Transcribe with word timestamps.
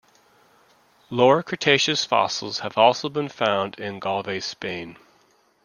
Lower 1.11 1.43
Cretaceous 1.43 2.05
fossils 2.05 2.61
have 2.61 2.75
also 2.75 3.07
been 3.07 3.29
found 3.29 3.75
in 3.77 3.99
Galve, 3.99 4.41
Spain. 4.41 4.97